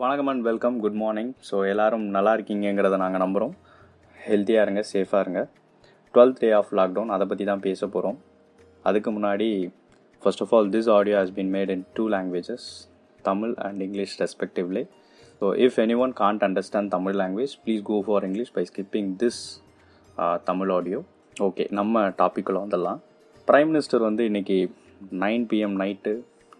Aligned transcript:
வணக்கம் 0.00 0.28
and 0.28 0.42
welcome 0.42 0.80
good 0.80 0.98
morning 1.02 1.30
so 1.48 1.56
எல்லோரும் 1.70 2.04
நல்லா 2.06 2.32
இருக்கீங்கிறத 2.36 2.96
நாங்கள் 2.96 3.22
நம்புகிறோம் 3.24 3.54
ஹெல்த்தியாக 4.18 4.64
இருங்க 4.64 4.82
சேஃபாக 4.90 5.22
இருங்க. 5.24 5.40
டுவெல்த் 6.14 6.40
டே 6.40 6.50
ஆஃப் 6.50 6.70
லாக்டவுன் 6.78 7.10
அதை 7.14 7.24
பற்றி 7.26 7.44
தான் 7.44 7.60
பேச 7.60 7.86
போகிறோம் 7.86 8.18
அதுக்கு 8.84 9.10
முன்னாடி 9.10 9.48
first 10.22 10.42
of 10.42 10.54
all 10.54 10.70
this 10.70 10.88
audio 10.88 11.16
has 11.20 11.34
been 11.34 11.52
made 11.56 11.70
in 11.70 11.84
two 11.94 12.08
languages 12.08 12.66
Tamil 13.24 13.54
and 13.58 13.82
English 13.82 14.14
respectively 14.22 14.82
so 15.42 15.52
if 15.66 15.78
any 15.78 15.96
one 16.04 16.14
can't 16.22 16.44
understand 16.48 16.92
Tamil 16.96 17.18
language 17.22 17.54
please 17.64 17.82
go 17.82 17.98
for 18.08 18.24
English 18.24 18.52
by 18.52 18.64
skipping 18.64 19.12
this 19.22 19.42
Tamil 20.44 20.72
audio 20.78 21.00
okay 21.36 21.66
நம்ம 21.70 22.08
டாப்பிக்கில் 22.22 22.62
வந்துடலாம். 22.64 23.00
Prime 23.48 23.70
minister 23.72 24.00
வந்து 24.00 24.24
இன்னைக்கு 24.24 24.58
nine 25.20 25.46
PM 25.52 25.76
night 25.82 26.12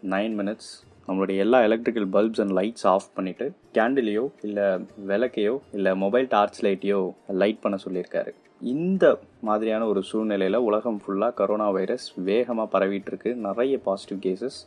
nine 0.04 0.34
minutes 0.34 0.70
நம்மளுடைய 1.10 1.36
எல்லா 1.44 1.58
electrical 1.68 2.06
bulbs 2.16 2.40
and 2.42 2.54
lights 2.58 2.86
off 2.90 3.08
பண்ணிவிட்டு 3.16 3.46
கேண்டிலையோ 3.78 4.24
இல்லை 4.48 4.66
விளக்கையோ 5.10 5.54
இல்லை 5.72 5.92
மொபைல் 6.04 6.28
டார்ச் 6.34 6.60
லைட்டையோ 6.66 7.00
லைட் 7.42 7.60
பண்ண 7.64 7.78
சொல்லியிருக்காரு. 7.84 8.32
இந்த 8.74 9.04
மாதிரியான 9.48 9.86
ஒரு 9.92 10.02
சூழ்நிலையில் 10.10 10.64
உலகம் 10.68 11.02
ஃபுல்லாக 11.02 11.38
கரோனா 11.40 11.68
வைரஸ் 11.78 12.06
வேகமாக 12.30 12.78
பரவிட்டு 12.78 13.10
இருக்கு 13.12 13.30
நிறைய 13.48 13.76
பாசிட்டிவ் 13.86 14.24
கேசஸ் 14.26 14.58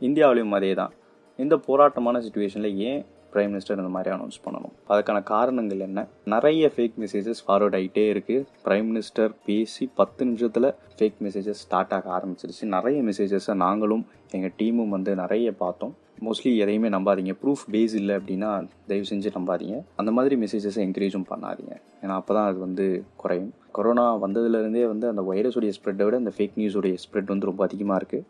இந்தியாவிலையும் 0.00 0.56
அதே 0.58 0.74
தான் 0.74 0.94
இந்த 1.38 1.54
போராட்டமான 1.66 2.22
சுச்சுவேஷனில் 2.26 2.78
ஏன் 2.90 3.02
பிரைம் 3.34 3.52
மினிஸ்டர் 3.52 3.80
இந்த 3.82 3.92
மாதிரி 3.94 4.10
அனௌன்ஸ் 4.14 4.42
பண்ணணும்? 4.44 4.74
அதுக்கான 4.92 5.20
காரணங்கள் 5.30 5.80
என்ன? 5.86 6.00
நிறைய 6.32 6.70
ஃபேக் 6.74 6.98
மெசேஜஸ் 7.02 7.40
ஃபார்வர்ட் 7.46 7.76
ஆகிட்டே 7.78 8.04
இருக்குது 8.12 8.44
பிரைம் 8.66 8.86
மினிஸ்டர் 8.90 9.32
பேசி 9.46 9.84
பத்து 10.00 10.24
நிமிஷத்தில் 10.28 10.68
ஃபேக் 10.98 11.18
மெசேஜஸ் 11.26 11.62
ஸ்டார்ட் 11.64 11.94
ஆக 11.96 12.12
ஆரம்பிச்சிருச்சு. 12.18 12.64
நிறைய 12.76 13.00
மெசேஜஸை 13.08 13.54
நாங்களும் 13.64 14.04
எங்கள் 14.36 14.54
டீமும் 14.60 14.94
வந்து 14.96 15.10
நிறைய 15.22 15.48
பார்த்தோம். 15.62 15.92
மோஸ்ட்லி 16.26 16.50
எதையுமே 16.64 16.88
நம்பாதீங்க. 16.94 17.32
ப்ரூஃப் 17.42 17.64
பேஸ் 17.74 17.94
இல்லை 18.00 18.14
அப்படின்னா 18.18 18.50
தயவு 18.90 19.06
செஞ்சு 19.10 19.30
நம்பாதீங்க. 19.36 19.76
அந்த 20.00 20.10
மாதிரி 20.16 20.34
மெசேஜஸை 20.44 20.80
என்கரேஜும் 20.86 21.26
பண்ணாதீங்க. 21.32 21.74
ஏன்னா 22.02 22.14
அப்போ 22.20 22.32
தான் 22.36 22.48
அது 22.50 22.58
வந்து 22.66 22.86
குறையும். 23.22 23.52
கொரோனா 23.76 24.06
வந்ததுலேருந்தே 24.24 24.84
வந்து 24.92 25.06
அந்த 25.12 25.22
வைரஸுடைய 25.30 25.72
ஸ்ப்ரெட்டை 25.76 26.06
விட 26.06 26.16
அந்த 26.22 26.32
ஃபேக் 26.36 26.58
நியூஸுடைய 26.60 26.96
ஸ்ப்ரெட் 27.04 27.32
வந்து 27.34 27.48
ரொம்ப 27.50 27.62
அதிகமாக 27.68 27.98
இருக்குது 28.00 28.26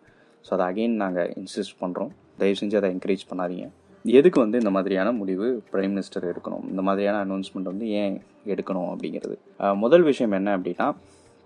ஸோ 0.47 0.53
அதை 0.57 0.65
அகெயின் 0.71 0.97
நாங்கள் 1.03 1.31
இன்சிஸ்ட் 1.41 1.77
பண்ணுறோம் 1.83 2.13
தயவு 2.41 2.59
செஞ்சு 2.61 2.79
அதை 2.81 2.89
என்கரேஜ் 2.95 3.25
பண்ணாதீங்க. 3.31 3.67
எதுக்கு 4.05 4.39
வந்து 4.45 4.57
இந்த 4.63 4.71
மாதிரியான 4.77 5.13
முடிவு 5.19 5.47
பிரைம் 5.73 5.93
மினிஸ்டர் 5.95 6.25
எடுக்கணும்? 6.31 6.65
இந்த 6.73 6.83
மாதிரியான 6.89 7.21
அனௌன்ஸ்மெண்ட் 7.27 7.71
வந்து 7.73 7.87
ஏன் 8.01 8.17
எடுக்கணும் 8.53 8.91
அப்படிங்கிறது. 8.93 9.37
முதல் 9.85 10.05
விஷயம் 10.11 10.35
என்ன 10.39 10.57
அப்படின்னா 10.59 10.89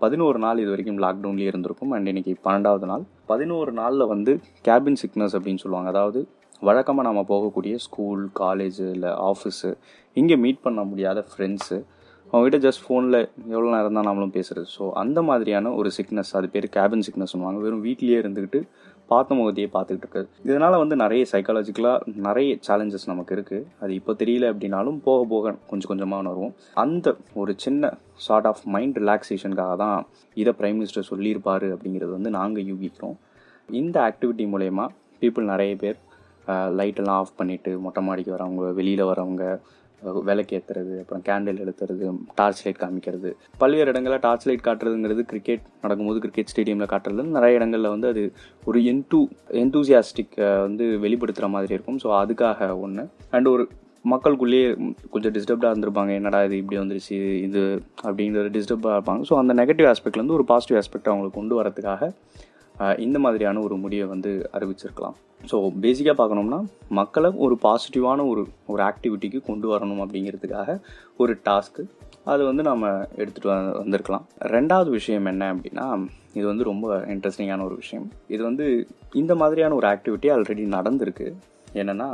பதினோரு 0.01 0.39
நாள் 0.43 0.59
இது 0.63 0.69
வரைக்கும் 0.73 0.99
லாக்டவுன்லேயே 1.05 1.47
இருந்திருக்கும். 1.51 1.93
அண்ட் 1.95 2.09
இன்னைக்கு 2.11 2.33
பன்னெண்டாவது 2.45 2.85
நாள். 2.91 3.03
பதினோரு 3.31 3.71
நாளில் 3.79 4.09
வந்து 4.11 4.33
கேபின் 4.67 4.99
சிக்னஸ் 5.01 5.35
அப்படின்னு 5.37 5.61
சொல்லுவாங்க. 5.63 5.89
அதாவது 5.93 6.19
வழக்கமாக 6.67 7.05
நம்ம 7.07 7.21
போகக்கூடிய 7.31 7.73
ஸ்கூல் 7.85 8.23
காலேஜு 8.41 8.85
இல்லை 8.95 9.11
ஆஃபீஸு 9.29 9.69
இங்கே 10.21 10.35
மீட் 10.43 10.61
பண்ண 10.65 10.81
முடியாத 10.91 11.19
ஃப்ரெண்ட்ஸு 11.31 11.77
அவங்ககிட்ட 12.31 12.57
ஜஸ்ட் 12.65 12.83
ஃபோனில் 12.85 13.19
எவ்வளோ 13.53 13.69
நேரம் 13.75 13.97
தான் 13.97 14.07
நம்மளும் 14.09 14.33
பேசுகிறது 14.35 14.67
ஸோ 14.77 14.85
அந்த 15.03 15.19
மாதிரியான 15.29 15.71
ஒரு 15.79 15.89
சிக்னஸ் 15.97 16.31
அது 16.39 16.47
பேர் 16.55 16.67
கேபின் 16.77 17.05
சிக்னஸ் 17.07 17.31
சொல்லுவாங்க. 17.33 17.59
வெறும் 17.65 17.85
வீட்லேயே 17.87 18.17
இருந்துக்கிட்டு 18.23 18.59
பார்த்த 19.11 19.37
முகத்தையே 19.39 19.67
பார்த்துக்கிட்டு 19.75 20.05
இருக்குது 20.07 20.47
இதனால் 20.49 20.81
வந்து 20.81 20.95
நிறைய 21.03 21.23
சைக்காலஜிக்கலாக 21.31 22.13
நிறைய 22.27 22.57
சேலஞ்சஸ் 22.67 23.07
நமக்கு 23.11 23.33
இருக்குது 23.37 23.65
அது 23.83 23.91
இப்போ 23.99 24.13
தெரியல 24.21 24.49
அப்படின்னாலும் 24.53 24.99
போக 25.07 25.21
போக 25.33 25.53
கொஞ்சம் 25.71 25.91
கொஞ்சமாக 25.91 26.23
உணர்வோம். 26.23 26.53
அந்த 26.83 27.15
ஒரு 27.41 27.53
சின்ன 27.65 27.91
சார்ட் 28.25 28.49
ஆஃப் 28.51 28.63
மைண்ட் 28.75 28.99
ரிலாக்ஸேஷனுக்காக 29.03 29.75
தான் 29.83 29.99
இதை 30.37 30.53
பிரைம் 30.59 30.77
மினிஸ்டர் 30.79 31.09
சொல்லியிருப்பார் 31.11 31.67
அப்படிங்கிறது 31.75 32.11
வந்து 32.17 32.31
நாங்கள் 32.39 32.67
யூகிக்கிறோம். 32.71 33.17
இந்த 33.81 33.97
ஆக்டிவிட்டி 34.09 34.45
மூலயமா 34.53 34.85
பீப்புள் 35.21 35.51
நிறைய 35.53 35.73
பேர் 35.83 35.97
லைட்டெல்லாம் 36.77 37.19
ஆஃப் 37.23 37.37
பண்ணிவிட்டு 37.39 37.71
மொட்டை 37.85 38.01
மாடிக்கு 38.05 38.31
வரவங்க 38.35 38.69
வெளியில் 38.77 39.09
வரவங்க 39.09 39.43
விளக்கு 40.29 40.55
ஏற்றுறது 40.57 40.93
அப்புறம் 41.01 41.23
கேண்டில் 41.29 41.61
எழுத்துறது 41.65 42.05
டார்ச் 42.39 42.61
லைட் 42.65 42.81
காமிக்கிறது. 42.83 43.31
பல்வேறு 43.63 43.91
இடங்களில் 43.93 44.23
டார்ச் 44.25 44.47
லைட் 44.49 44.65
காட்டுறதுங்கிறது 44.67 45.23
கிரிக்கெட் 45.31 45.65
நடக்கும்போது 45.83 46.21
கிரிக்கெட் 46.25 46.51
ஸ்டேடியமில் 46.53 46.91
காட்டுறது 46.93 47.27
நிறைய 47.37 47.59
இடங்களில் 47.59 47.93
வந்து 47.95 48.09
அது 48.13 48.23
ஒரு 48.69 48.81
என்டூ 48.93 49.19
என்தூசியாஸ்டிக் 49.63 50.35
வந்து 50.67 50.87
வெளிப்படுத்துகிற 51.05 51.49
மாதிரி 51.57 51.75
இருக்கும். 51.77 51.99
ஸோ 52.05 52.09
அதுக்காக 52.23 52.69
ஒன்று 52.85 53.05
அண்ட் 53.37 53.49
ஒரு 53.55 53.65
மக்களுக்குள்ளேயே 54.11 54.67
கொஞ்சம் 55.13 55.33
டிஸ்டர்ப்டாக 55.35 55.71
இருந்திருப்பாங்க. 55.73 56.11
என்னடா 56.19 56.39
இது 56.47 56.55
இப்படி 56.61 56.77
வந்துருச்சு 56.81 57.17
இது 57.47 57.61
அப்படிங்கிறது 58.07 58.51
டிஸ்டர்பாக 58.57 58.93
இருப்பாங்க. 58.97 59.23
ஸோ 59.29 59.35
அந்த 59.41 59.53
நெகட்டிவ் 59.61 59.89
ஆஸ்பெக்ட்லேருந்து 59.93 60.37
ஒரு 60.37 60.45
பாசிட்டிவ் 60.51 60.79
ஆஸ்பெக்ட் 60.81 61.11
அவங்களுக்கு 61.11 61.39
கொண்டு 61.39 61.57
வரதுக்காக 61.59 62.11
இந்த 63.05 63.17
மாதிரியான 63.19 63.61
ஒரு 63.67 63.75
முடிவை 63.83 64.07
வந்து 64.13 64.31
அறிவிச்சிருக்கலாம். 64.57 65.15
ஸோ 65.49 65.57
பேசிக்காக 65.83 66.15
பார்க்கணும்னா 66.19 66.59
மக்களை 66.99 67.29
ஒரு 67.45 67.55
பாசிட்டிவான 67.65 68.25
ஒரு 68.31 68.41
ஒரு 68.71 68.81
ஆக்டிவிட்டிக்கு 68.89 69.39
கொண்டு 69.49 69.67
வரணும் 69.73 70.01
அப்படிங்கிறதுக்காக 70.03 70.75
ஒரு 71.17 71.33
டாஸ்க்கு 71.47 71.83
அது 72.31 72.41
வந்து 72.45 72.63
நம்ம 72.63 72.87
எடுத்துகிட்டு 73.21 73.49
வ 73.51 73.55
வந்திருக்கலாம். 73.81 74.25
ரெண்டாவது 74.55 74.89
விஷயம் 74.89 75.29
என்ன 75.31 75.43
அப்படின்னா 75.53 75.85
இது 76.37 76.45
வந்து 76.47 76.63
ரொம்ப 76.63 76.87
இன்ட்ரெஸ்டிங்கான 77.13 77.63
ஒரு 77.69 77.75
விஷயம். 77.75 78.07
இது 78.27 78.41
வந்து 78.43 78.65
இந்த 79.13 79.35
மாதிரியான 79.35 79.75
ஒரு 79.75 79.87
ஆக்டிவிட்டி 79.93 80.27
ஆல்ரெடி 80.35 80.65
நடந்திருக்கு. 80.77 81.27
என்னென்னா 81.79 82.07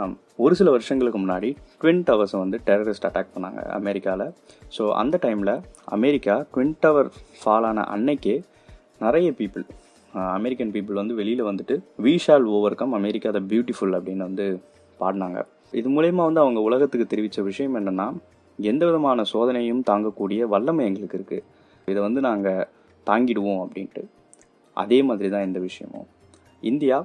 ஒரு 0.44 0.54
சில 0.60 0.70
வருஷங்களுக்கு 0.72 1.20
முன்னாடி 1.20 1.50
ட்வின் 1.82 2.04
டவர்ஸை 2.10 2.40
வந்து 2.44 2.58
டெரரிஸ்ட் 2.70 3.08
அட்டாக் 3.10 3.34
பண்ணாங்க 3.36 3.62
அமெரிக்காவில் 3.80 4.34
ஸோ 4.78 4.86
அந்த 5.02 5.20
டைமில் 5.26 5.54
அமெரிக்கா 5.98 6.36
ட்வின் 6.54 6.76
டவர் 6.80 7.10
ஃபால் 7.40 7.68
ஆன 7.70 7.86
அன்னைக்கே 7.96 8.36
நிறைய 9.06 9.30
பீப்புள் 9.40 9.66
அமெரிக்கன் 10.38 10.72
பீப்புள் 10.76 11.00
வந்து 11.02 11.16
வெளியில் 11.20 11.48
வந்துட்டு 11.50 11.76
we 12.06 12.14
shall 12.26 12.46
over 12.56 12.78
come 12.80 12.94
America 13.00 13.30
the 13.38 13.40
beautiful 13.52 13.96
அப்படின்னு 13.98 14.26
வந்து 14.28 14.46
பாடினாங்க. 15.00 15.40
இது 15.80 15.88
மூலயமா 15.96 16.24
வந்து 16.30 16.42
அவங்க 16.44 16.60
உலகத்துக்கு 16.68 17.06
தெரிவித்த 17.14 17.42
விஷயம் 17.50 17.76
என்னென்னா 17.80 18.08
எந்த 18.60 18.84
விதமான 18.90 19.24
சோதனையும் 19.32 19.82
தாங்கக்கூடிய 19.90 20.42
வல்லமை 20.54 20.84
எங்களுக்கு 20.90 21.18
இருக்குது 21.20 21.44
இதை 21.92 22.00
வந்து 22.08 22.22
நாங்கள் 22.28 22.68
தாங்கிடுவோம் 23.08 23.62
அப்படின்ட்டு. 23.64 24.04
அதே 24.78 25.00
மாதிரி 25.10 25.30
தான் 25.36 25.46
இந்த 25.50 25.60
விஷயமும். 25.68 26.08
இந்தியா 26.64 26.98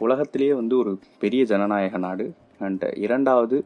உலகத்திலேயே 0.00 0.52
வந்து 0.60 0.74
ஒரு 0.82 0.92
பெரிய 1.22 1.42
ஜனநாயக 1.52 1.98
நாடு. 2.06 2.26
அண்ட் 2.66 2.84
இரண்டாவது 3.06 3.56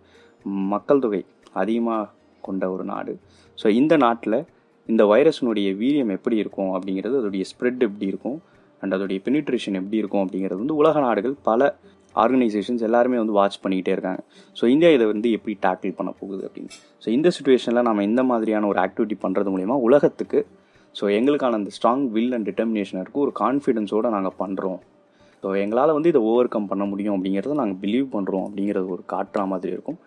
மக்கள் 0.73 1.03
தொகை 1.05 1.23
அதிகமாக 1.61 2.11
கொண்ட 2.47 2.65
ஒரு 2.75 2.85
நாடு. 2.93 3.13
ஸோ 3.59 3.67
இந்த 3.81 3.95
நாட்டில் 3.97 4.39
இந்த 4.89 5.03
வைரஸினுடைய 5.13 5.69
வீரியம் 5.83 6.15
எப்படி 6.17 6.37
இருக்கும் 6.43 6.73
அப்படிங்கிறது 6.77 7.19
அதோடைய 7.21 7.45
ஸ்ப்ரெட் 7.51 7.83
எப்படி 7.89 8.07
இருக்கும்? 8.13 8.39
அண்ட் 8.83 8.95
அதோடைய 8.97 9.21
பெனிட்ரேஷன் 9.27 9.79
எப்படி 9.81 9.99
இருக்கும் 10.03 10.23
அப்படிங்கிறது 10.25 10.61
வந்து 10.63 10.79
உலக 10.83 11.01
நாடுகள் 11.07 11.35
பல 11.49 11.71
ஆர்கனைசேஷன்ஸ் 12.23 12.83
எல்லாருமே 12.87 13.19
வந்து 13.21 13.35
வாட்ச் 13.37 13.59
பண்ணிக்கிட்டே 13.65 13.93
இருக்காங்க. 13.97 14.21
ஸோ 14.57 14.65
இந்தியா 14.73 14.91
இதை 14.97 15.05
வந்து 15.13 15.29
எப்படி 15.37 15.55
டேக்கிள் 15.67 15.95
பண்ண 15.99 16.11
போகுது 16.21 16.43
அப்படின்னு. 16.49 16.73
ஸோ 17.05 17.09
இந்த 17.17 17.29
சுச்சுவேஷனில் 17.37 17.87
நம்ம 17.89 18.03
இந்த 18.11 18.23
மாதிரியான 18.31 18.67
ஒரு 18.73 18.81
ஆக்டிவிட்டி 18.87 19.17
பண்ணுறது 19.25 19.51
மூலிமா 19.55 19.77
உலகத்துக்கு 19.89 20.41
ஸோ 20.95 21.05
எங்களுக்கான 21.19 21.59
அந்த 21.61 21.71
ஸ்ட்ராங் 21.77 22.03
வில் 22.15 22.35
அண்ட் 22.37 22.47
டிட்டர்மினேஷன் 22.49 23.01
இருக்குது 23.03 23.23
ஒரு 23.27 23.33
கான்ஃபிடென்ஸோடு 23.43 24.11
நாங்கள் 24.17 24.37
பண்ணுறோம் 24.43 24.81
ஸோ 25.43 25.55
எங்களால் 25.63 25.95
வந்து 25.97 26.11
இதை 26.13 26.21
ஓவர் 26.31 26.51
கம் 26.55 26.69
பண்ண 26.73 26.85
முடியும் 26.91 27.15
அப்படிங்கிறத 27.17 27.55
நாங்கள் 27.61 27.79
பிலீவ் 27.85 28.09
பண்ணுறோம் 28.17 28.45
அப்படிங்கிறது 28.49 28.89
ஒரு 28.97 29.03
காட்டுற 29.13 29.45
மாதிரி 29.53 29.73
இருக்கும். 29.77 29.99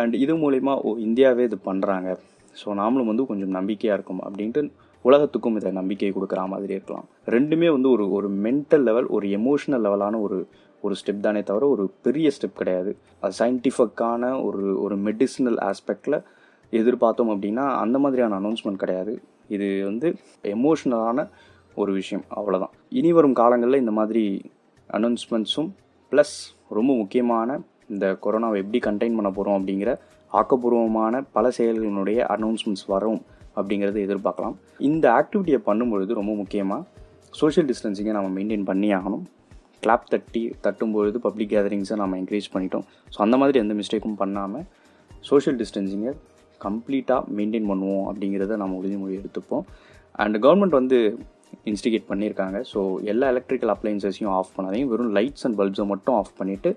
அண்ட் 0.00 0.14
இது 0.24 0.34
மூலிமா 0.42 0.72
ஓ 0.88 0.90
இந்தியாவே 1.06 1.44
இது 1.48 1.58
பண்ணுறாங்க 1.70 2.08
ஸோ 2.60 2.74
நாமளும் 2.80 3.10
வந்து 3.12 3.24
கொஞ்சம் 3.30 3.54
நம்பிக்கையாக 3.58 3.96
இருக்கும் 3.98 4.22
அப்படின்ட்டு 4.26 4.62
உலகத்துக்கும் 5.04 5.56
இதை 5.56 5.72
நம்பிக்கை 5.72 6.12
கொடுக்குற 6.12 6.48
மாதிரி 6.48 6.72
இருக்கலாம். 6.72 7.06
ரெண்டுமே 7.34 7.68
வந்து 7.76 7.90
ஒரு 7.90 8.10
ஒரு 8.10 8.28
மென்டல் 8.46 8.84
லெவல் 8.88 9.06
ஒரு 9.06 9.26
எமோஷனல் 9.38 9.84
லெவலான 9.86 10.20
ஒரு 10.20 10.38
ஒரு 10.82 10.94
ஸ்டெப் 11.00 11.20
தானே 11.20 11.42
தவிர 11.42 11.68
ஒரு 11.68 11.84
பெரிய 12.02 12.30
ஸ்டெப் 12.36 12.58
கிடையாது. 12.58 12.90
அது 13.20 13.34
சயின்டிஃபிக்கான 13.38 14.42
ஒரு 14.44 14.80
ஒரு 14.84 14.96
மெடிசினல் 14.96 15.58
ஆஸ்பெக்டில் 15.70 16.18
எதிர்பார்த்தோம் 16.72 17.32
அப்படின்னா 17.34 17.64
அந்த 17.84 17.98
மாதிரியான 17.98 18.38
அனௌன்ஸ்மெண்ட் 18.40 18.82
கிடையாது. 18.84 19.14
இது 19.48 19.84
வந்து 19.84 20.08
எமோஷ்னலான 20.44 21.28
ஒரு 21.74 21.92
விஷயம் 21.92 22.24
அவ்வளோதான் 22.36 22.74
இனி 22.88 23.12
வரும் 23.12 23.32
காலங்களில் 23.32 23.82
இந்த 23.84 23.90
மாதிரி 23.90 24.24
அனௌன்ஸ்மெண்ட்ஸும் 24.90 25.70
ப்ளஸ் 26.12 26.36
ரொம்ப 26.68 26.90
முக்கியமான 26.94 27.58
இந்த 27.88 28.06
கொரோனாவை 28.24 28.56
எப்படி 28.62 28.78
கண்டெயின் 28.86 29.16
பண்ண 29.18 29.30
போகிறோம் 29.30 29.58
அப்படிங்கிற 29.58 29.90
ஆக்கப்பூர்வமான 30.32 31.20
பல 31.32 31.50
செயல்களினுடைய 31.58 32.18
அனௌன்ஸ்மெண்ட்ஸ் 32.34 32.86
வரும் 32.86 33.20
அப்படிங்கிறத 33.58 33.98
எதிர்பார்க்கலாம். 34.06 34.56
இந்த 34.88 35.06
ஆக்டிவிட்டியை 35.20 35.60
பண்ணும்பொழுது 35.68 36.12
ரொம்ப 36.20 36.34
முக்கியமாக 36.42 36.82
சோஷியல் 37.40 37.68
டிஸ்டன்சிங்கை 37.70 38.12
நம்ம 38.18 38.28
மெயின்டைன் 38.36 38.66
பண்ணி 38.70 38.88
ஆகணும். 38.98 39.24
கிளாப் 39.84 40.06
தட்டி 40.12 40.42
தட்டும்பொழுது 40.64 41.18
பப்ளிக் 41.26 41.52
கேதரிங்ஸை 41.54 41.96
நம்ம 42.02 42.16
என்கரேஜ் 42.20 42.48
பண்ணிட்டோம். 42.54 42.84
ஸோ 43.14 43.18
அந்த 43.24 43.36
மாதிரி 43.40 43.58
எந்த 43.64 43.74
மிஸ்டேக்கும் 43.80 44.16
பண்ணாமல் 44.22 44.64
சோஷியல் 45.30 45.58
டிஸ்டன்சிங்கை 45.62 46.12
கம்ப்ளீட்டாக 46.60 47.22
மெயின்டைன் 47.38 47.68
பண்ணுவோம் 47.70 48.04
அப்படிங்கிறத 48.10 48.56
நம்ம 48.62 48.76
உறுதிமொழி 48.80 49.14
எடுத்துப்போம். 49.20 49.64
அண்ட் 50.22 50.36
கவர்மெண்ட் 50.44 50.76
வந்து 50.80 50.98
இன்ஸ்டிகேட் 51.70 52.08
பண்ணியிருக்காங்க. 52.10 52.56
ஸோ 52.70 52.80
எல்லா 53.12 53.26
எலக்ட்ரிக்கல் 53.32 53.72
அப்ளைன்சஸையும் 53.74 54.32
ஆஃப் 54.38 54.52
பண்ணாதையும் 54.56 54.90
வெறும் 54.92 55.12
லைட்ஸ் 55.18 55.44
அண்ட் 55.46 55.58
பல்ப்ஸை 55.60 55.86
மட்டும் 55.92 56.16
ஆஃப் 56.20 56.34
பண்ணிவிட்டு 56.40 56.70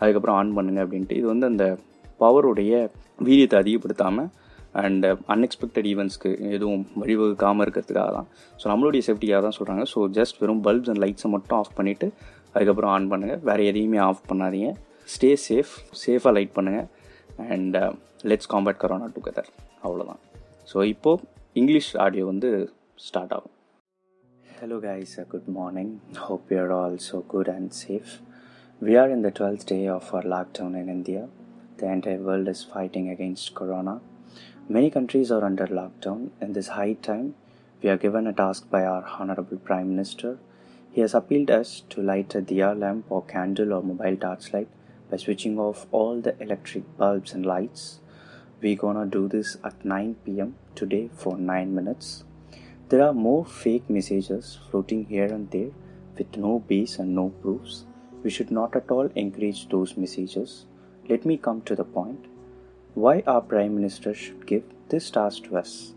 அதுக்கப்புறம் 0.00 0.36
ஆன் 0.40 0.54
பண்ணுங்க 0.58 0.80
அப்படின்ட்டு. 0.84 1.18
இது 1.20 1.26
வந்து 1.32 1.46
அந்த 1.52 1.66
பவருடைய 2.22 2.72
வீரியத்தை 3.26 3.56
அதிகப்படுத்தாமல் 3.62 4.28
அண்ட் 4.84 5.06
அன்எக்ஸ்பெக்டட் 5.34 5.88
ஈவெண்ட்ஸ்க்கு 5.92 6.30
எதுவும் 6.56 6.84
வழிவகுக்காமல் 7.02 7.64
இருக்கிறதுக்காக 7.66 8.10
தான். 8.18 8.28
ஸோ 8.60 8.64
நம்மளுடைய 8.72 9.02
சேஃப்டிக்காக 9.08 9.40
தான் 9.46 9.56
சொல்கிறாங்க 9.58 9.84
ஸோ 9.92 10.00
ஜஸ்ட் 10.18 10.38
வெறும் 10.42 10.62
பல்ப்ஸ் 10.66 10.90
அண்ட் 10.92 11.02
லைட்ஸை 11.04 11.30
மட்டும் 11.34 11.58
ஆஃப் 11.60 11.74
பண்ணிவிட்டு 11.78 12.08
அதுக்கப்புறம் 12.54 12.92
ஆன் 12.96 13.08
பண்ணுங்கள் 13.12 13.42
வேறு 13.48 13.64
எதையுமே 13.72 14.00
ஆஃப் 14.08 14.22
பண்ணாதீங்க. 14.30 14.70
ஸ்டே 15.14 15.30
சேஃப் 15.48 15.72
சேஃபாக 16.04 16.34
லைட் 16.36 16.54
பண்ணுங்கள் 16.58 16.88
and 17.54 17.76
let's 18.30 18.50
combat 18.54 18.80
corona 18.84 19.08
together 19.16 19.50
அவ்வளோதான் 19.86 20.22
ஸோ 20.72 20.78
இப்போது 20.94 21.22
இங்கிலீஷ் 21.60 21.90
ஆடியோ 22.04 22.24
வந்து 22.32 22.48
ஸ்டார்ட் 23.06 23.34
ஆகும். 23.36 23.54
Hello 24.44 24.76
guys 24.84 25.14
uh 25.22 25.24
good 25.32 25.48
morning 25.56 25.92
Hope 26.26 26.46
you're 26.54 26.72
also 26.82 27.18
good 27.32 27.50
and 27.54 27.72
safe 27.82 28.12
we 28.82 28.94
are 29.00 29.10
are 29.10 29.16
in 29.16 29.22
the 29.26 29.32
12th 29.38 29.64
day 29.72 29.80
lockdown 30.34 30.76
our 30.80 30.86
India 30.94 31.22
the 31.80 31.90
India. 31.94 32.02
The 32.04 32.14
world 32.28 32.50
is 32.52 32.62
fighting 32.70 33.08
fighting 33.10 33.34
corona 33.58 33.94
Many 34.68 34.90
countries 34.90 35.30
are 35.30 35.44
under 35.44 35.68
lockdown. 35.68 36.30
In 36.40 36.52
this 36.52 36.66
high 36.66 36.94
time, 36.94 37.36
we 37.80 37.88
are 37.88 37.96
given 37.96 38.26
a 38.26 38.32
task 38.32 38.68
by 38.68 38.84
our 38.84 39.06
Honorable 39.06 39.58
Prime 39.58 39.90
Minister. 39.90 40.38
He 40.90 41.02
has 41.02 41.14
appealed 41.14 41.52
us 41.52 41.84
to 41.90 42.02
light 42.02 42.34
a 42.34 42.42
diya 42.42 42.76
lamp 42.76 43.04
or 43.08 43.22
candle 43.22 43.72
or 43.72 43.80
mobile 43.80 44.16
torchlight 44.16 44.66
by 45.08 45.18
switching 45.18 45.56
off 45.60 45.86
all 45.92 46.20
the 46.20 46.34
electric 46.42 46.96
bulbs 46.96 47.32
and 47.32 47.46
lights. 47.46 48.00
We're 48.60 48.74
gonna 48.74 49.06
do 49.06 49.28
this 49.28 49.56
at 49.62 49.84
9 49.84 50.16
pm 50.24 50.56
today 50.74 51.10
for 51.14 51.38
9 51.38 51.72
minutes. 51.72 52.24
There 52.88 53.04
are 53.06 53.14
more 53.14 53.44
fake 53.44 53.88
messages 53.88 54.58
floating 54.68 55.04
here 55.04 55.26
and 55.26 55.48
there 55.52 55.70
with 56.18 56.36
no 56.36 56.58
base 56.58 56.98
and 56.98 57.14
no 57.14 57.28
proofs. 57.28 57.84
We 58.24 58.30
should 58.30 58.50
not 58.50 58.74
at 58.74 58.90
all 58.90 59.10
encourage 59.14 59.68
those 59.68 59.96
messages. 59.96 60.66
Let 61.08 61.24
me 61.24 61.36
come 61.36 61.62
to 61.62 61.76
the 61.76 61.84
point. 61.84 62.26
Why 62.96 63.22
our 63.26 63.42
Prime 63.42 63.74
Minister 63.74 64.14
should 64.14 64.46
give 64.46 64.62
this 64.88 65.10
task 65.10 65.44
to 65.44 65.58
us? 65.58 65.92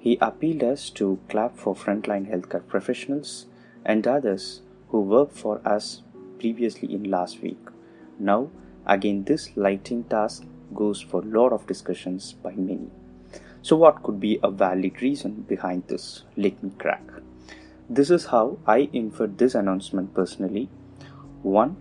He 0.00 0.18
appealed 0.20 0.64
us 0.64 0.90
to 0.98 1.20
clap 1.28 1.56
for 1.56 1.72
frontline 1.72 2.28
healthcare 2.28 2.66
professionals 2.66 3.46
and 3.84 4.04
others 4.08 4.62
who 4.88 5.02
worked 5.02 5.36
for 5.36 5.60
us 5.64 6.02
previously 6.40 6.92
in 6.92 7.04
last 7.04 7.40
week. 7.42 7.60
Now, 8.18 8.50
again, 8.84 9.22
this 9.22 9.56
lighting 9.56 10.02
task 10.02 10.42
goes 10.74 11.00
for 11.00 11.22
lot 11.22 11.52
of 11.52 11.68
discussions 11.68 12.32
by 12.32 12.54
many. 12.56 12.90
So, 13.62 13.76
what 13.76 14.02
could 14.02 14.18
be 14.18 14.40
a 14.42 14.50
valid 14.50 15.00
reason 15.00 15.42
behind 15.42 15.84
this? 15.86 16.24
Let 16.36 16.60
me 16.60 16.72
crack. 16.76 17.04
This 17.88 18.10
is 18.10 18.24
how 18.26 18.58
I 18.66 18.88
inferred 18.92 19.38
this 19.38 19.54
announcement 19.54 20.12
personally. 20.12 20.68
1. 21.44 21.76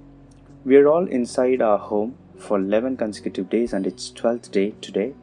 We 0.66 0.75
are 0.78 0.88
all 0.88 1.08
inside 1.08 1.63
our 1.63 1.80
home 1.80 2.16
for 2.42 2.58
11 2.58 2.98
consecutive 2.98 3.50
days 3.50 3.74
and 3.74 3.88
it's 3.88 4.12
12th 4.12 4.52
day 4.52 4.74
today. 4.82 5.14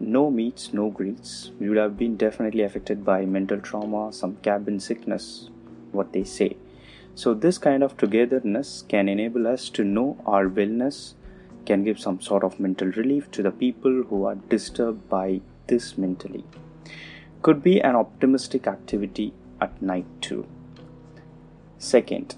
No 0.00 0.30
meets, 0.30 0.72
no 0.72 0.90
greets. 0.90 1.50
We 1.58 1.68
would 1.68 1.78
have 1.78 1.98
been 1.98 2.16
definitely 2.16 2.62
affected 2.62 3.04
by 3.04 3.24
mental 3.24 3.60
trauma, 3.60 4.12
some 4.12 4.36
cabin 4.36 4.80
sickness, 4.80 5.50
what 5.92 6.12
they 6.12 6.24
say. 6.24 6.56
So, 7.14 7.34
this 7.34 7.58
kind 7.58 7.82
of 7.82 7.96
togetherness 7.96 8.84
can 8.88 9.08
enable 9.08 9.48
us 9.48 9.68
to 9.70 9.82
know 9.82 10.22
our 10.24 10.46
wellness, 10.46 11.14
can 11.66 11.82
give 11.82 11.98
some 11.98 12.20
sort 12.20 12.44
of 12.44 12.60
mental 12.60 12.88
relief 12.88 13.30
to 13.32 13.42
the 13.42 13.50
people 13.50 14.04
who 14.08 14.24
are 14.24 14.36
disturbed 14.36 15.08
by 15.08 15.40
this 15.66 15.98
mentally. 15.98 16.44
Could 17.42 17.62
be 17.62 17.80
an 17.80 17.96
optimistic 17.96 18.68
activity 18.68 19.32
at 19.60 19.82
night 19.82 20.06
too. 20.20 20.46
Second, 21.78 22.36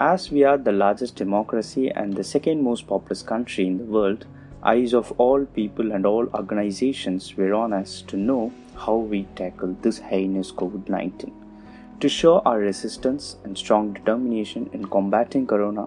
as 0.00 0.30
we 0.30 0.42
are 0.44 0.56
the 0.56 0.72
largest 0.72 1.14
democracy 1.14 1.90
and 1.90 2.14
the 2.14 2.24
second 2.24 2.62
most 2.62 2.86
populous 2.86 3.22
country 3.22 3.66
in 3.66 3.76
the 3.76 3.84
world, 3.84 4.24
eyes 4.62 4.94
of 4.94 5.12
all 5.18 5.44
people 5.44 5.92
and 5.92 6.06
all 6.06 6.26
organizations 6.28 7.36
were 7.36 7.52
on 7.52 7.74
us 7.74 8.00
to 8.00 8.16
know 8.16 8.50
how 8.74 8.94
we 8.96 9.24
tackle 9.36 9.76
this 9.82 9.98
heinous 9.98 10.52
COVID 10.52 10.88
19. 10.88 11.34
To 12.00 12.08
show 12.08 12.38
our 12.46 12.60
resistance 12.60 13.36
and 13.44 13.58
strong 13.58 13.92
determination 13.92 14.70
in 14.72 14.86
combating 14.86 15.46
corona, 15.46 15.86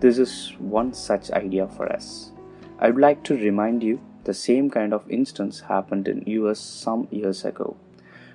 this 0.00 0.18
is 0.18 0.52
one 0.58 0.92
such 0.92 1.30
idea 1.30 1.66
for 1.66 1.90
us. 1.90 2.32
I 2.78 2.90
would 2.90 3.00
like 3.00 3.22
to 3.24 3.36
remind 3.36 3.82
you 3.82 4.00
the 4.24 4.34
same 4.34 4.68
kind 4.68 4.92
of 4.92 5.10
instance 5.10 5.60
happened 5.60 6.08
in 6.08 6.24
US 6.26 6.60
some 6.60 7.08
years 7.10 7.42
ago. 7.46 7.74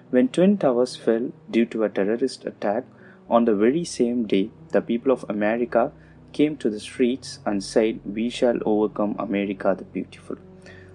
When 0.09 0.29
twin 0.29 0.57
towers 0.57 0.95
fell 0.95 1.31
due 1.51 1.67
to 1.67 1.83
a 1.83 1.89
terrorist 1.89 2.43
attack 2.45 2.85
on 3.29 3.45
the 3.45 3.55
very 3.55 3.83
same 3.83 4.27
day, 4.27 4.49
the 4.69 4.81
people 4.81 5.11
of 5.11 5.25
America 5.29 5.91
came 6.33 6.57
to 6.57 6.69
the 6.69 6.79
streets 6.79 7.39
and 7.45 7.63
said, 7.63 7.99
We 8.05 8.29
shall 8.29 8.59
overcome 8.65 9.15
America 9.19 9.75
the 9.77 9.83
Beautiful. 9.83 10.37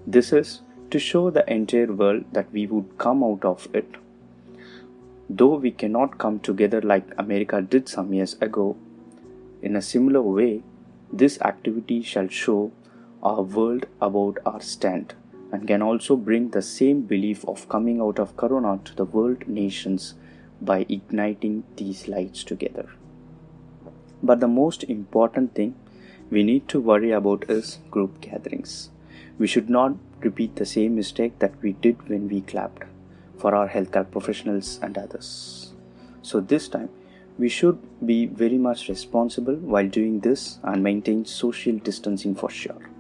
This 0.07 0.33
is 0.33 0.61
to 0.91 0.99
show 0.99 1.31
the 1.31 1.51
entire 1.53 1.93
world 1.93 2.25
that 2.33 2.51
we 2.53 2.67
would 2.67 2.99
come 2.99 3.25
out 3.25 3.45
of 3.45 3.69
it. 3.75 3.89
Though 5.29 5.57
we 5.57 5.73
cannot 5.73 6.19
come 6.19 6.39
together 6.39 6.81
like 6.81 7.13
America 7.19 7.61
did 7.61 7.89
some 7.89 8.13
years 8.13 8.35
ago, 8.41 8.77
in 9.63 9.75
a 9.75 9.83
similar 9.83 10.23
way, 10.23 10.63
this 11.13 11.41
activity 11.41 12.03
shall 12.03 12.29
show 12.29 12.71
our 13.23 13.43
world 13.43 13.87
about 14.01 14.39
our 14.47 14.61
stand 14.61 15.15
and 15.53 15.67
can 15.67 15.83
also 15.83 16.17
bring 16.17 16.51
the 16.51 16.63
same 16.63 17.03
belief 17.03 17.45
of 17.47 17.69
coming 17.69 18.01
out 18.01 18.19
of 18.19 18.37
Corona 18.37 18.79
to 18.85 18.95
the 18.95 19.05
world 19.05 19.47
nations 19.49 20.15
by 20.61 20.87
igniting 20.89 21.65
these 21.77 22.09
lights 22.09 22.45
together. 22.45 22.89
But 24.23 24.41
the 24.41 24.49
most 24.49 24.85
important 24.85 25.55
thing 25.55 25.75
we 26.31 26.43
need 26.43 26.69
to 26.69 26.81
worry 26.81 27.13
about 27.13 27.49
is 27.49 27.79
group 27.91 28.21
gatherings. 28.21 28.91
We 29.39 29.47
should 29.47 29.71
not 29.71 29.97
repeat 30.21 30.57
the 30.57 30.67
same 30.67 30.97
mistake 30.97 31.39
that 31.39 31.61
we 31.63 31.73
did 31.73 32.09
when 32.09 32.29
we 32.29 32.41
clapped 32.41 32.85
for 33.39 33.55
our 33.55 33.69
healthcare 33.69 34.11
professionals 34.11 34.79
and 34.83 34.97
others. 34.97 35.75
So, 36.23 36.41
this 36.41 36.69
time 36.69 36.89
we 37.39 37.49
should 37.49 37.79
be 38.07 38.27
very 38.27 38.57
much 38.57 38.89
responsible 38.89 39.57
while 39.57 39.87
doing 39.87 40.21
this 40.21 40.59
and 40.63 40.83
maintain 40.83 41.25
social 41.25 41.77
distancing 41.79 42.35
for 42.35 42.49
sure. 42.49 42.91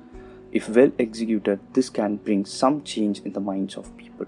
If 0.52 0.68
well 0.68 0.92
executed, 0.98 1.60
this 1.72 1.88
can 1.88 2.16
bring 2.16 2.44
some 2.44 2.82
change 2.82 3.20
in 3.20 3.32
the 3.32 3.40
minds 3.40 3.76
of 3.76 3.96
people. 3.96 4.26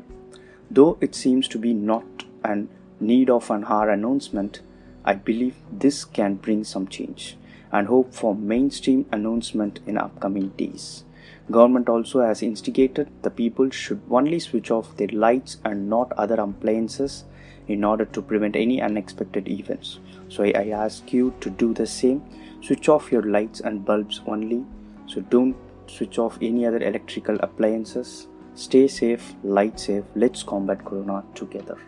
Though 0.70 0.96
it 1.00 1.14
seems 1.14 1.46
to 1.48 1.58
be 1.58 1.75
not 1.75 2.25
an 2.44 2.69
need 3.00 3.30
of 3.30 3.50
an 3.50 3.64
hour 3.64 3.90
announcement, 3.90 4.60
I 5.04 5.14
believe 5.14 5.56
this 5.70 6.04
can 6.04 6.34
bring 6.34 6.64
some 6.64 6.88
change 6.88 7.36
and 7.72 7.86
hope 7.86 8.14
for 8.14 8.34
mainstream 8.34 9.06
announcement 9.12 9.80
in 9.86 9.98
upcoming 9.98 10.48
days. 10.50 11.04
Government 11.50 11.88
also 11.88 12.20
has 12.20 12.42
instigated 12.42 13.08
the 13.22 13.30
people 13.30 13.70
should 13.70 14.02
only 14.10 14.38
switch 14.38 14.70
off 14.70 14.96
their 14.96 15.08
lights 15.08 15.56
and 15.64 15.88
not 15.88 16.12
other 16.12 16.34
appliances 16.34 17.24
in 17.68 17.84
order 17.84 18.04
to 18.04 18.22
prevent 18.22 18.56
any 18.56 18.82
unexpected 18.82 19.48
events. 19.48 19.98
So 20.28 20.44
I, 20.44 20.68
ask 20.68 21.12
you 21.12 21.34
to 21.40 21.50
do 21.50 21.72
the 21.72 21.86
same. 21.86 22.22
Switch 22.62 22.88
off 22.88 23.12
your 23.12 23.22
lights 23.22 23.60
and 23.60 23.84
bulbs 23.84 24.20
only. 24.26 24.64
So 25.06 25.20
don't 25.20 25.56
switch 25.86 26.18
off 26.18 26.38
any 26.42 26.66
other 26.66 26.82
electrical 26.82 27.36
appliances. 27.40 28.26
Stay 28.54 28.88
safe, 28.88 29.34
light 29.42 29.80
safe. 29.80 30.04
Let's 30.14 30.42
combat 30.42 30.84
corona 30.84 31.25
together. 31.34 31.78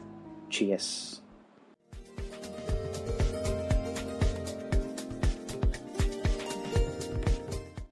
Cheers. 0.51 1.20